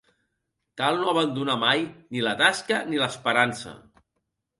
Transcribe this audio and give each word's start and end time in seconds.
Cal 0.81 0.95
no 1.01 1.09
abandonar 1.11 1.57
mai 1.63 1.83
ni 2.15 2.23
la 2.29 2.33
tasca 2.39 2.79
ni 2.89 3.03
l'esperança. 3.03 3.75